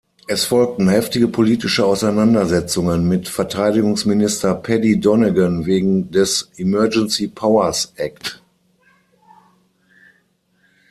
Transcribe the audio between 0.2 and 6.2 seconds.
Es folgten heftige politische Auseinandersetzungen mit Verteidigungsminister Paddy Donegan wegen